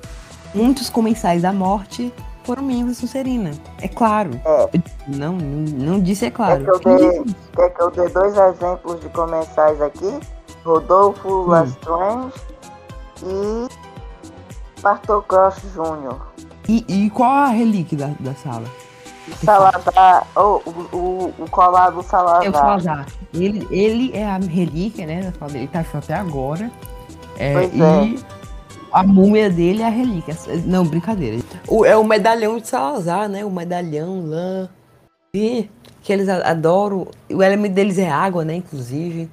[0.53, 2.11] muitos comensais da morte
[2.43, 3.51] foram membros da Sonserina.
[3.79, 4.31] É claro.
[4.43, 4.69] É.
[5.07, 6.65] Não, não, não disse é claro.
[6.65, 7.23] Quer que eu dê,
[7.55, 10.19] quer que eu dê dois exemplos de comensais aqui?
[10.63, 12.33] Rodolfo Lestrange
[13.21, 13.82] e
[14.83, 16.19] Pastor Cross Jr.
[16.67, 18.67] E, e qual a relíquia da, da sala?
[19.41, 22.45] Salazar, oh, o, o, o colar do Salazar.
[22.45, 23.07] É o Salazar.
[23.33, 25.23] Ele, ele é a relíquia, né?
[25.23, 25.69] da sala dele.
[25.73, 26.69] Ele tá até agora.
[27.37, 28.25] É, Pois e é.
[28.91, 30.35] a múmia dele é a relíquia.
[30.65, 31.41] Não, brincadeira.
[31.65, 33.45] O, é o medalhão de Salazar, né?
[33.45, 34.69] O medalhão lá.
[35.33, 35.69] E
[36.01, 37.07] que eles adoram.
[37.31, 38.55] O elemento deles é água, né?
[38.55, 39.31] Inclusive.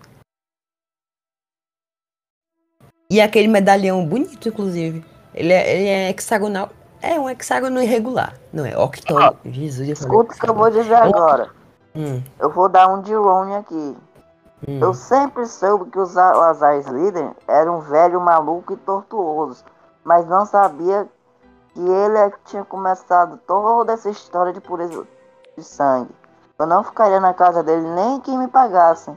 [3.11, 5.05] E aquele medalhão bonito, inclusive.
[5.41, 6.69] Ele é, ele é hexagonal.
[7.01, 8.35] É um hexágono irregular.
[8.53, 9.39] Não é octógono.
[9.47, 11.49] Jesus, eu falei Escuta o que eu vou dizer agora.
[11.97, 13.97] Hum, Eu vou dar um de Ron aqui.
[14.69, 14.79] hum.
[14.81, 19.65] Eu sempre soube que os Azar Slytherin era um velho maluco e tortuoso,
[20.05, 21.09] mas não sabia
[21.73, 25.07] que ele é tinha começado toda essa história de pureza
[25.57, 26.11] de sangue.
[26.59, 29.17] Eu não ficaria na casa dele nem que me pagassem.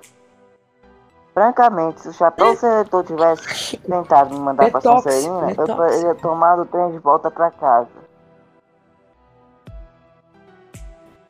[1.33, 5.89] Francamente, se o Chapéu Seletor tivesse tentado me mandar É pra tóxico, Sonserina, é eu
[5.89, 7.87] teria tomado o trem de volta pra casa.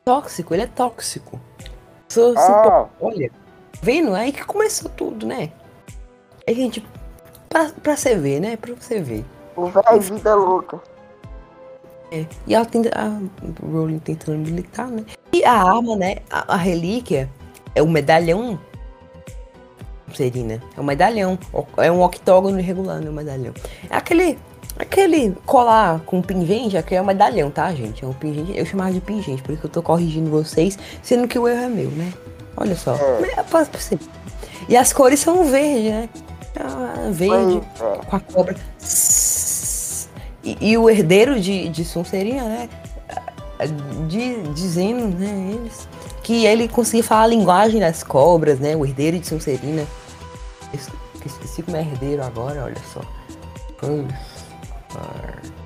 [0.04, 1.40] tóxico, ele é tóxico.
[2.08, 2.86] So- É.
[3.00, 3.30] olha,
[3.80, 4.14] vendo?
[4.14, 5.50] Aí que começou tudo, né?
[6.46, 6.86] Aí, gente,
[7.48, 8.56] pra, pra você ver, né?
[8.58, 9.24] Pra você ver.
[9.56, 10.78] O velho vida louca.
[12.12, 12.26] É.
[12.46, 12.90] E ela tenta.
[12.94, 13.18] A
[13.66, 15.06] Rowling tentando militar, né?
[15.32, 16.16] E a arma, né?
[16.30, 17.30] A, a relíquia
[17.74, 18.60] é o medalhão.
[20.16, 20.62] Serina.
[20.76, 21.38] É um medalhão.
[21.76, 23.10] É um octógono irregular, né?
[23.10, 23.54] O medalhão.
[23.90, 24.38] É aquele.
[24.76, 28.04] Aquele colar com pingente, aqui é um medalhão, tá, gente?
[28.04, 28.58] É um pingente.
[28.58, 31.62] Eu chamava de pingente, por isso que eu tô corrigindo vocês, sendo que o erro
[31.62, 32.12] é meu, né?
[32.56, 32.94] Olha só.
[32.94, 33.20] É.
[34.68, 36.08] E as cores são verde, né?
[36.58, 38.04] Ah, verde é.
[38.04, 38.56] com a cobra.
[40.42, 42.68] E, e o herdeiro de, de Sonserina, né?
[44.08, 45.88] De, dizendo, né, eles,
[46.22, 48.76] que ele conseguia falar a linguagem das cobras, né?
[48.76, 49.86] O herdeiro de Sonserina.
[50.74, 53.00] Es- que Esqueci como é herdeiro agora, olha só.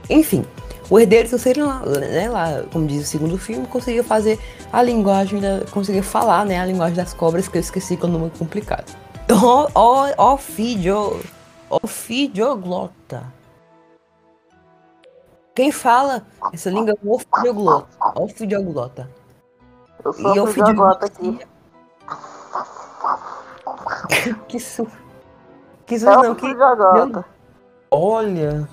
[0.08, 0.44] Enfim,
[0.88, 4.38] o herdeiro de Sonserina, lá, né, lá, como diz o segundo filme, conseguia fazer
[4.72, 8.08] a linguagem, da, conseguia falar, né, a linguagem das cobras, que eu esqueci que é
[8.08, 8.94] um nome complicado.
[9.30, 11.20] Ó, ó, ó, filho,
[11.70, 13.22] Ofidioglota.
[15.54, 17.88] Quem fala essa língua é o ofidioglota.
[18.14, 19.10] Ofidioglota.
[20.04, 21.06] Eu sou E o ofidioglota.
[21.06, 21.38] aqui.
[24.48, 24.86] Que su...
[25.86, 26.06] Que É su...
[26.08, 26.40] o não, que...
[26.52, 27.24] Fujagota.
[27.90, 28.68] Olha...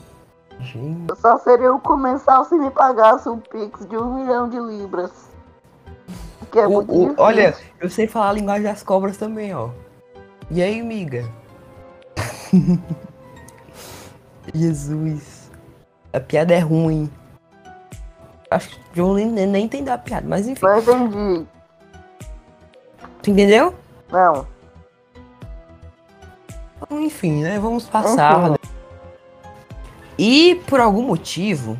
[0.59, 1.09] Gente...
[1.09, 5.11] Eu só seria o comensal se me pagasse um pix de um milhão de libras.
[6.51, 9.69] Que é O- muito o- olha, eu sei falar a linguagem das cobras também, ó.
[10.49, 11.29] E aí, amiga?
[14.53, 15.51] Jesus.
[16.13, 17.11] A piada é ruim.
[18.49, 20.65] Acho que John nem, nem entendeu a piada, mas enfim.
[20.65, 21.45] Não entendi.
[23.21, 23.73] Tu entendeu?
[24.11, 24.47] Não.
[26.85, 27.59] Então, Enfim, né?
[27.59, 28.51] Vamos passar.
[28.51, 28.55] Enfim.
[30.17, 31.77] E por algum motivo,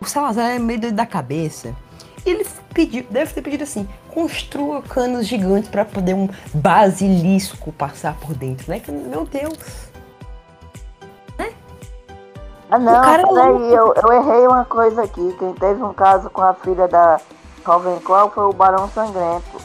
[0.00, 1.74] o Salazar é meio doido da cabeça.
[2.26, 8.34] Ele pediu, deve ter pedido assim: construa canos gigantes para poder um basilisco passar por
[8.34, 8.80] dentro, né?
[8.80, 9.90] Que, Meu Deus.
[12.70, 13.64] Ah não, cara é peraí, louco.
[13.64, 15.34] eu, eu errei uma coisa aqui.
[15.40, 17.20] Quem teve um caso com a filha da
[17.64, 19.60] Ravenclaw foi o Barão Sangrento.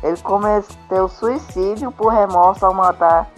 [0.00, 3.28] Ele cometeu suicídio por remorso ao matar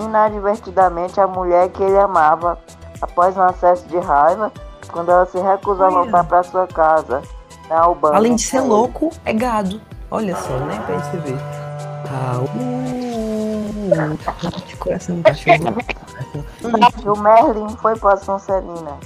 [0.00, 2.58] inadvertidamente a mulher que ele amava
[3.00, 4.52] após um acesso de raiva
[4.92, 7.22] quando ela se recusou a voltar para sua casa
[7.68, 8.16] na Albânia.
[8.16, 9.80] Além de ser louco, é gado.
[10.10, 10.82] Olha só, né?
[10.86, 11.36] Pra você ver.
[12.08, 12.46] Ah, uh,
[14.66, 15.76] de coração, cachorro.
[17.04, 18.98] O Merlin foi para Sonserina.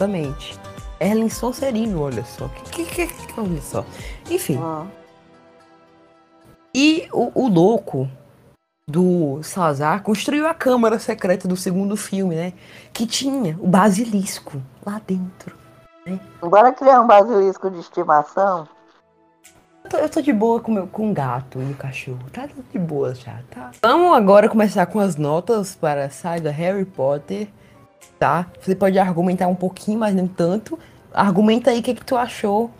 [0.00, 0.58] Exatamente.
[0.98, 2.48] Erlin Sonserino, olha só.
[2.48, 3.84] Que, que, que, olha só.
[4.30, 4.58] Enfim.
[4.58, 4.86] Hum.
[6.74, 8.08] E o, o louco
[8.90, 12.52] do Salazar construiu a câmara secreta do segundo filme, né?
[12.92, 15.56] Que tinha o basilisco lá dentro.
[16.40, 18.66] Bora criar um basilisco de estimação?
[19.84, 22.18] Eu tô, eu tô de boa com, meu, com o gato e o cachorro.
[22.32, 23.70] Tá de boa já, tá?
[23.82, 27.48] Vamos agora começar com as notas para a saga Harry Potter,
[28.18, 28.46] tá?
[28.60, 30.78] Você pode argumentar um pouquinho, mas não tanto.
[31.14, 32.70] Argumenta aí o que, que tu achou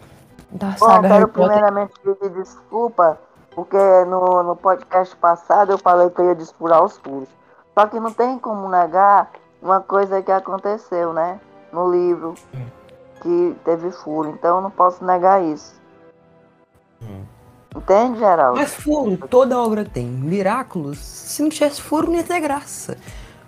[0.50, 1.50] da Bom, saga quero Harry Potter.
[1.50, 3.18] primeiramente pedir desculpa,
[3.54, 7.28] porque no, no podcast passado eu falei que eu ia desfurar os furos.
[7.74, 9.30] Só que não tem como negar
[9.62, 11.40] uma coisa que aconteceu, né?
[11.72, 12.34] No livro,
[13.22, 14.30] que teve furo.
[14.30, 15.80] Então eu não posso negar isso.
[17.74, 18.58] Entende, Geraldo?
[18.58, 20.06] Mas furo, toda obra tem.
[20.06, 22.96] Miraculos, se não tivesse furo, não ia ter graça.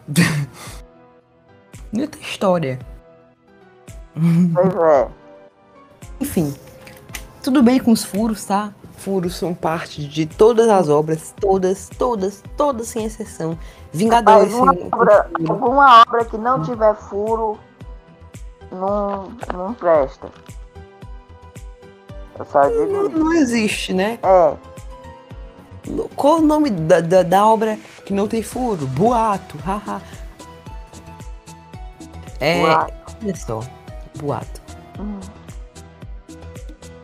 [1.92, 2.78] não ia ter história.
[4.54, 5.08] Pois é.
[6.20, 6.54] Enfim,
[7.42, 8.72] tudo bem com os furos, tá?
[9.02, 13.58] Furos são parte de todas as obras, todas, todas, todas sem exceção.
[13.92, 15.52] Vingadores uma sem obra, furo.
[15.52, 17.58] alguma obra que não tiver furo
[18.70, 20.28] não, não presta.
[22.38, 24.20] Eu só digo Não, não existe, né?
[24.22, 24.54] É,
[26.14, 28.86] Qual o nome da, da, da obra que não tem furo.
[28.86, 30.00] Boato, haha.
[32.38, 33.16] É, Boato.
[33.20, 33.60] olha só,
[34.20, 34.62] boato.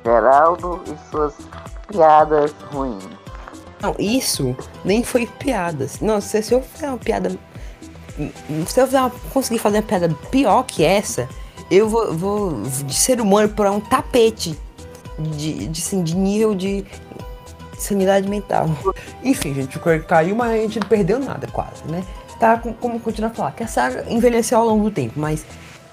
[0.04, 1.34] Geraldo e suas
[1.88, 3.04] piadas ruins.
[3.80, 6.00] Não, isso nem foi piadas.
[6.00, 7.30] Não, se, se eu fizer uma piada.
[8.66, 11.28] Se eu fizer uma- conseguir fazer uma piada pior que essa,
[11.70, 14.58] eu vou, vou de ser humano para um tapete
[15.18, 16.84] de, de, assim, de nível de
[17.78, 18.68] sanidade mental.
[19.22, 22.02] Enfim, gente, o Craig caiu, mas a gente não perdeu nada, quase, né?
[22.40, 25.44] Tá, com- como continuar a falar, que a saga envelheceu ao longo do tempo, mas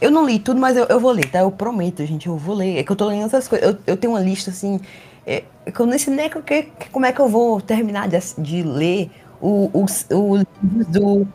[0.02, 1.40] eu não li tudo, mas eu, eu vou ler, tá?
[1.40, 2.78] Eu prometo, gente, eu vou ler.
[2.80, 3.70] É que eu tô lendo essas coisas.
[3.70, 4.80] Eu, eu tenho uma lista assim.
[5.26, 8.08] É, é que eu nem sei nem que- que- como é que eu vou terminar
[8.08, 9.12] de, de ler
[9.42, 11.28] o, os, livros do.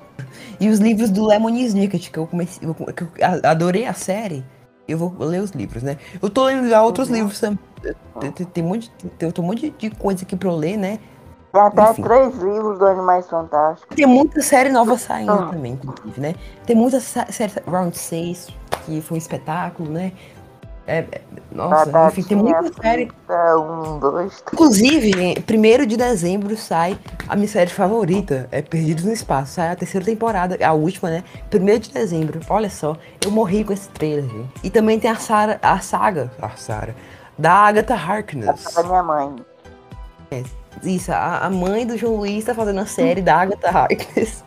[0.60, 2.60] E os livros do Lemon Snicket, que eu comecei.
[2.94, 3.08] que eu
[3.42, 4.44] adorei a série.
[4.86, 5.96] Eu vou ler os livros, né?
[6.20, 7.58] Eu tô lendo já outros livros também.
[8.20, 10.98] Tem, tem, um monte, tem, tem um monte de coisa aqui pra eu ler, né?
[11.52, 12.02] Tem até Enfim.
[12.02, 13.96] três livros do Animais Fantásticos.
[13.96, 15.48] Tem muita série nova saindo Ah.
[15.50, 16.34] também, inclusive, né?
[16.66, 18.48] Tem muita sé- série Round 6,
[18.84, 20.12] que foi um espetáculo, né?
[20.90, 21.20] É, é,
[21.52, 23.12] nossa, enfim, tem muita série.
[23.28, 24.52] Um, dois, três.
[24.52, 26.98] Inclusive, primeiro de dezembro sai
[27.28, 29.52] a minha série favorita, é Perdidos no Espaço.
[29.52, 31.22] Sai a terceira temporada, a última, né?
[31.48, 32.40] Primeiro de dezembro.
[32.50, 34.50] Olha só, eu morri com esse trailer, gente.
[34.64, 36.96] E também tem a, Sarah, a saga, a Sarah,
[37.38, 38.74] da Agatha Harkness.
[38.74, 39.36] da minha mãe.
[40.82, 44.42] Isso, a, a mãe do João Luiz tá fazendo a série da Agatha Harkness.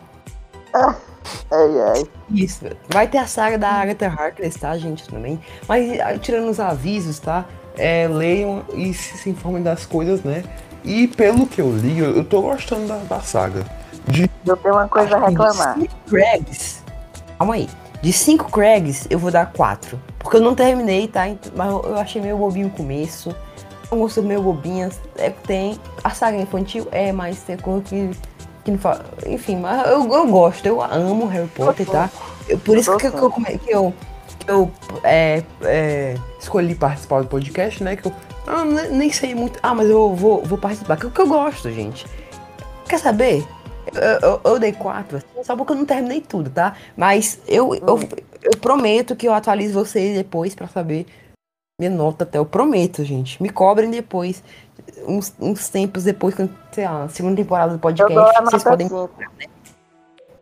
[1.52, 2.04] Ai, ai.
[2.32, 5.40] Isso, vai ter a saga da Agatha Harkness, tá, gente, também.
[5.68, 7.46] Mas ah, tirando os avisos, tá?
[7.76, 10.44] É, leiam e se, informem das coisas, né?
[10.84, 13.66] E pelo que eu li, eu, tô gostando da, da saga.
[14.08, 15.76] De Eu tenho uma coisa a reclamar.
[15.76, 16.84] De cinco Craigs.
[17.38, 17.70] Calma aí.
[18.02, 20.00] De cinco Craigs, eu vou dar quatro.
[20.20, 21.28] Porque eu não terminei, tá?
[21.28, 23.34] Ent- Mas eu, achei meio bobinho o começo.
[23.90, 25.00] Eu gosto meio bobinhas.
[25.18, 25.80] É, tem.
[26.04, 28.12] A saga infantil é, mas tem coisa que.
[28.64, 29.06] Que não fala.
[29.28, 32.10] Enfim, mas eu, eu gosto, eu amo Harry Potter, tá?
[32.48, 33.94] Eu- por isso que, que eu, que eu,
[34.40, 34.72] que eu
[35.04, 37.96] é, é, escolhi participar do podcast, né?
[37.96, 39.60] Que eu ne- nem sei muito.
[39.64, 40.98] Ah, mas eu vou, vou participar.
[40.98, 42.06] Que é o que eu gosto, gente.
[42.88, 43.46] Quer saber?
[43.94, 46.74] Eu, eu- eu dei quatro, assim, só porque eu não terminei tudo, tá?
[46.96, 48.00] Mas eu, eu,
[48.42, 51.06] eu prometo que eu atualizo vocês depois pra saber
[51.80, 52.38] minha nota até.
[52.38, 53.42] Eu prometo, gente.
[53.42, 54.44] Me cobrem depois.
[55.08, 58.14] Uns, uns tempos depois, quando, sei lá, segunda temporada do podcast.
[58.44, 59.10] vocês podem 5.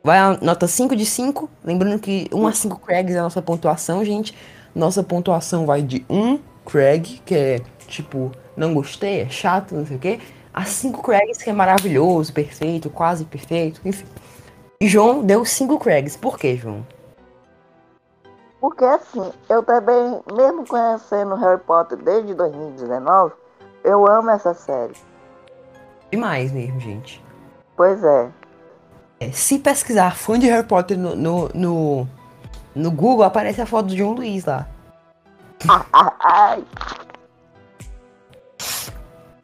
[0.03, 1.49] Vai a nota 5 de 5.
[1.63, 4.35] Lembrando que 1 a 5 Craigs é a nossa pontuação, gente.
[4.73, 9.97] Nossa pontuação vai de 1 Craig, que é tipo, não gostei, é chato, não sei
[9.97, 10.19] o quê.
[10.53, 14.05] A 5 Craigs, que é maravilhoso, perfeito, quase perfeito, enfim.
[14.79, 16.17] E João deu 5 Craigs.
[16.17, 16.85] Por quê, João?
[18.59, 23.33] Porque assim, eu também, mesmo conhecendo Harry Potter desde 2019,
[23.91, 24.93] eu amo essa série.
[26.11, 27.23] Demais mesmo, gente.
[27.75, 28.29] Pois é.
[29.19, 32.07] É, se pesquisar fã de Harry Potter no, no, no,
[32.73, 34.67] no Google, aparece a foto do João Luiz lá.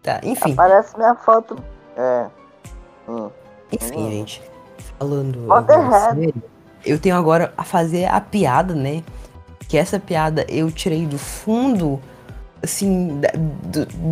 [0.01, 0.53] Tá, enfim.
[0.53, 1.61] aparece minha foto.
[1.97, 2.27] É.
[3.09, 3.29] Hum.
[3.69, 4.41] Enfim, gente.
[4.97, 5.45] Falando
[6.85, 9.03] eu tenho agora a fazer a piada, né?
[9.67, 11.99] Que essa piada eu tirei do fundo,
[12.63, 13.29] assim, da,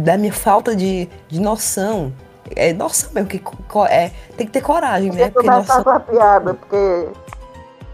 [0.04, 2.14] da minha falta de, de noção.
[2.56, 3.42] É noção mesmo, que
[3.90, 5.30] é, tem que ter coragem, né?
[5.32, 5.84] Porque noção.
[5.88, 7.08] a piada, porque.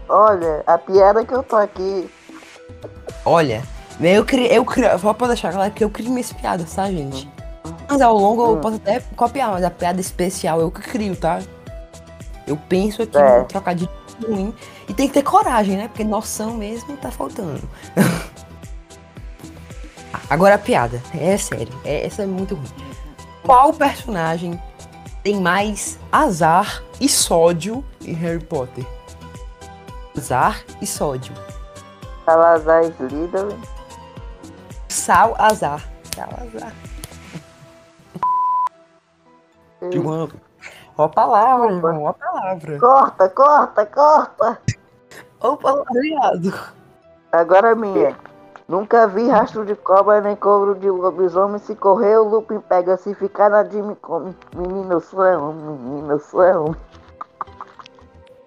[0.08, 2.10] Olha, a piada que eu tô aqui.
[3.24, 3.62] Olha,
[4.00, 7.30] eu criei, eu criei, só pra deixar claro que eu criei minhas piadas, tá, gente?
[7.88, 11.40] Mas ao longo eu posso até copiar, mas a piada especial eu que crio, tá?
[12.46, 13.38] Eu penso aqui É.
[13.38, 13.90] no trocadilho
[14.26, 14.54] ruim.
[14.88, 15.88] E tem que ter coragem, né?
[15.88, 17.62] Porque noção mesmo tá faltando.
[20.32, 20.98] Agora a piada.
[21.14, 21.78] É sério.
[21.84, 22.66] É, essa é muito ruim.
[23.42, 24.58] Qual personagem
[25.22, 28.86] tem mais azar e sódio em Harry Potter?
[30.16, 31.34] Azar e sódio.
[32.24, 33.60] Salazar Slytherin.
[34.88, 35.86] Sal azar.
[36.14, 36.72] Sal azar.
[39.92, 40.30] João.
[40.96, 42.04] Ó a palavra, João.
[42.04, 42.78] Ó a palavra.
[42.78, 44.58] Corta, corta, corta.
[45.40, 46.54] Ó o palavreado.
[47.30, 48.16] Agora a minha.
[48.72, 51.58] Nunca vi rastro de cobra nem couro de lobisomem.
[51.58, 52.96] Se correr, o Lupin pega.
[52.96, 54.34] Se ficar na me come.
[54.56, 55.76] Menino, eu sou é homem.
[55.76, 56.76] Menino, eu sou é homem.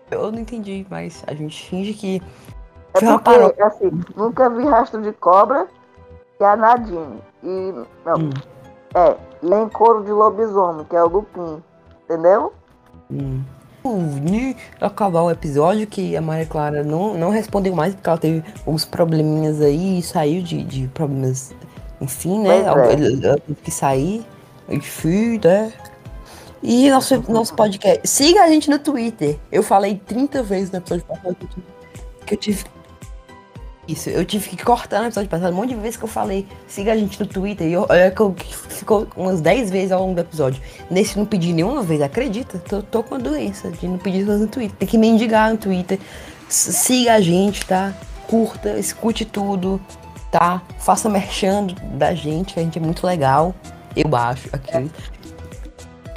[0.10, 2.24] Eu não entendi, mas a gente finge que.
[2.96, 5.68] É Foi porque, assim, nunca vi rastro de cobra
[6.40, 7.22] que é a Nadine.
[7.44, 7.86] E.
[8.04, 8.16] Não.
[8.18, 8.30] Hum.
[8.96, 9.16] É.
[9.44, 11.64] E nem couro de lobisomem, que é o Lupin.
[12.04, 12.52] Entendeu?
[13.12, 13.44] Hum.
[14.24, 18.44] De acabar o episódio que a Maria Clara não, não respondeu mais porque ela teve
[18.66, 21.54] uns probleminhas aí e saiu de, de problemas,
[22.02, 22.58] enfim, né?
[22.58, 22.62] É.
[22.62, 24.26] Ela ela teve que sair,
[24.68, 25.72] enfim, né?
[26.64, 28.08] E nosso, nosso podcast.
[28.08, 29.38] Siga a gente no Twitter.
[29.52, 31.38] Eu falei 30 vezes no episódio passado
[32.26, 32.66] que eu tive.
[33.88, 36.48] Isso, eu tive que cortar no episódio passado um monte de vezes que eu falei.
[36.68, 37.68] Siga a gente no Twitter.
[37.68, 38.36] E olha que eu,
[38.70, 40.62] ficou umas 10 vezes ao longo do episódio.
[40.90, 42.58] Nesse não pedi nenhuma vez, acredita?
[42.58, 44.76] Tô, tô com a doença de não pedir coisas no Twitter.
[44.78, 46.00] Tem que mendigar no Twitter.
[46.50, 47.94] Siga a gente, tá?
[48.28, 49.80] Curta, escute tudo,
[50.32, 50.64] tá?
[50.80, 53.54] Faça merchando da gente, que a gente é muito legal.
[53.96, 54.90] Eu acho aqui.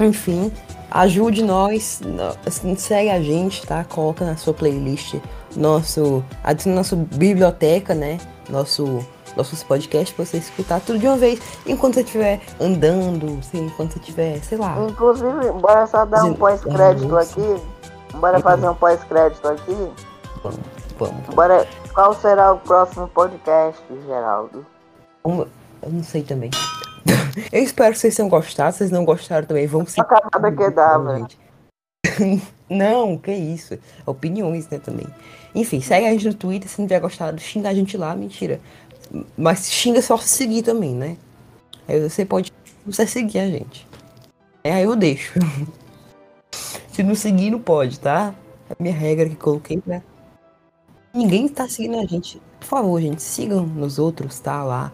[0.00, 0.50] Enfim,
[0.90, 2.00] ajude nós,
[2.46, 3.84] assim, segue a gente, tá?
[3.84, 5.16] Coloca na sua playlist,
[5.56, 8.18] nosso, adiciona na sua biblioteca, né?
[8.48, 13.66] Nosso, nossos podcasts pra você escutar tudo de uma vez, enquanto você estiver andando, assim,
[13.66, 14.76] enquanto você estiver, sei lá.
[14.88, 17.62] Inclusive, bora só dar um pós-crédito aqui.
[18.14, 19.92] Bora fazer um pós-crédito aqui.
[20.42, 20.60] Vamos,
[20.98, 21.34] vamos.
[21.34, 24.64] Bora, qual será o próximo podcast, Geraldo?
[25.24, 25.46] Eu
[25.90, 26.50] não sei também.
[27.52, 28.72] Eu espero que vocês tenham gostado.
[28.72, 30.00] Se vocês não gostaram também, vão se.
[30.00, 31.28] Acabada que dá, velho.
[32.68, 33.78] Não, que isso.
[34.04, 35.06] Opiniões, né, também.
[35.54, 36.68] Enfim, segue a gente no Twitter.
[36.68, 38.60] Se não tiver gostado, xinga a gente lá, mentira.
[39.36, 41.16] Mas xinga só se seguir também, né?
[41.86, 42.52] Aí você pode
[42.84, 43.86] você seguir a gente.
[44.62, 45.38] É, aí eu deixo.
[46.92, 48.34] se não seguir, não pode, tá?
[48.68, 50.02] É a minha regra que coloquei pra.
[51.14, 52.40] Ninguém tá seguindo a gente.
[52.60, 54.62] Por favor, gente, sigam nos outros, tá?
[54.62, 54.92] Lá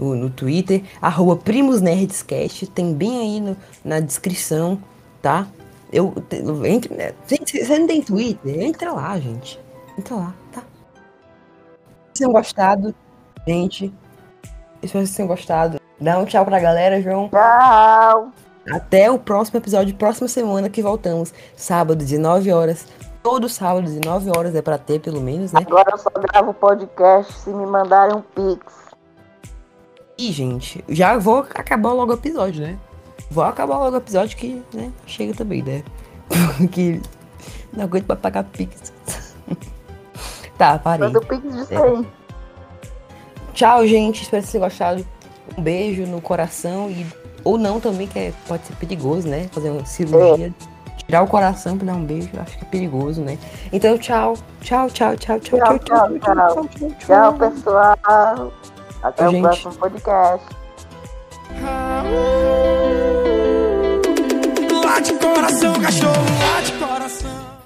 [0.00, 4.82] no, no Twitter, arroba PrimosNerdsCast, tem bem aí no, na descrição,
[5.20, 5.46] tá?
[5.92, 6.14] Eu,
[6.64, 7.12] entre, né?
[7.26, 8.60] Gente, você não tem Twitter?
[8.60, 9.58] Entra lá, gente.
[9.98, 10.62] Entra lá, tá?
[12.14, 12.94] Se tenham gostado,
[13.46, 13.92] gente.
[14.80, 15.80] Espero que vocês tenham gostado.
[16.00, 17.28] Dá um tchau pra galera, João.
[17.28, 18.32] Tchau!
[18.70, 21.34] Até o próximo episódio, próxima semana que voltamos.
[21.56, 22.86] Sábado, 19 horas.
[23.22, 25.60] Todo sábado, 19 horas é pra ter, pelo menos, né?
[25.66, 28.90] Agora eu só gravo podcast se me mandarem um pix.
[30.16, 32.78] E, gente, já vou acabar logo o episódio, né?
[33.30, 35.84] Vou acabar logo o episódio que, né, chega também, né?
[36.58, 37.00] Porque
[37.72, 38.92] não aguento pra pagar Pix.
[40.58, 41.06] tá, parei.
[41.06, 41.78] Manda o Pix de 100.
[41.78, 42.04] É.
[43.54, 44.22] Tchau, gente.
[44.22, 45.06] Espero que vocês tenham gostado.
[45.56, 47.06] Um beijo no coração e
[47.42, 49.48] ou não também, que é, pode ser perigoso, né?
[49.52, 50.48] Fazer uma cirurgia.
[50.48, 50.80] É.
[51.04, 53.38] Tirar o coração pra dar um beijo, acho que é perigoso, né?
[53.72, 54.34] Então, tchau.
[54.60, 58.52] Tchau, tchau, tchau, tchau, tchau, tchau, tchau, tchau, tchau, tchau, tchau pessoal.
[59.02, 59.42] Até o gente.
[59.42, 60.59] próximo podcast.
[64.84, 66.24] Lá de coração, cachorro,
[66.64, 67.29] de coração.